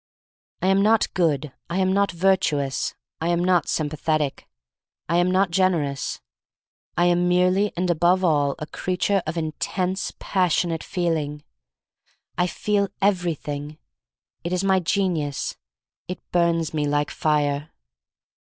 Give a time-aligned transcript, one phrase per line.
[0.63, 1.53] —I am not good.
[1.69, 2.95] I am not virtuous.
[3.21, 4.47] I am not sympathetic.
[5.07, 6.21] I am not gener ous.
[6.97, 11.43] I am merely and above all a creature of intense passionate feeling.
[12.35, 13.77] I feel— everything.
[14.43, 15.55] It is my genius.
[16.07, 17.69] It burns me like fire.